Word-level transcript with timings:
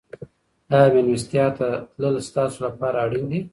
آیا 0.75 0.87
مېلمستیا 0.93 1.45
ته 1.57 1.67
تلل 1.93 2.15
ستاسو 2.29 2.57
لپاره 2.67 2.97
اړین 3.05 3.25
دي؟ 3.31 3.39